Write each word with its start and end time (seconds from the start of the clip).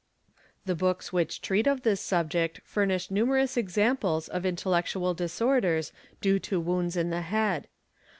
The 0.65 0.73
books 0.73 1.13
which 1.13 1.41
treat 1.41 1.67
of 1.67 1.83
this 1.83 2.01
subject 2.01 2.59
furnish 2.63 3.11
numerous 3.11 3.55
examples 3.55 4.27
of 4.29 4.47
intellectual 4.47 5.13
disorders 5.13 5.93
due 6.21 6.39
to 6.39 6.59
wounds 6.59 6.97
in 6.97 7.11
the 7.11 7.21
head. 7.21 7.67